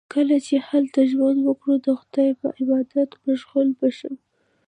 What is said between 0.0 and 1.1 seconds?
که چیرې هلته